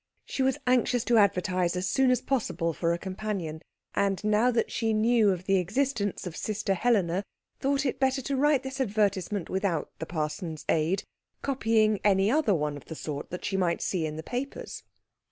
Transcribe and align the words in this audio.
She 0.25 0.41
was 0.41 0.57
anxious 0.65 1.03
to 1.03 1.19
advertise 1.19 1.75
as 1.75 1.85
soon 1.87 2.09
as 2.09 2.23
possible 2.23 2.73
for 2.73 2.91
a 2.91 2.97
companion, 2.97 3.61
and 3.93 4.23
now 4.23 4.49
that 4.49 4.71
she 4.71 4.93
knew 4.93 5.29
of 5.29 5.43
the 5.45 5.57
existence 5.57 6.25
of 6.25 6.35
sister 6.35 6.73
Helena, 6.73 7.23
thought 7.59 7.85
it 7.85 7.99
better 7.99 8.23
to 8.23 8.35
write 8.35 8.63
this 8.63 8.81
advertisement 8.81 9.47
without 9.47 9.91
the 9.99 10.07
parson's 10.07 10.65
aid, 10.67 11.03
copying 11.43 11.99
any 12.03 12.31
other 12.31 12.55
one 12.55 12.77
of 12.77 12.85
the 12.85 12.95
sort 12.95 13.29
that 13.29 13.45
she 13.45 13.57
might 13.57 13.79
see 13.83 14.07
in 14.07 14.15
the 14.15 14.23
papers. 14.23 14.81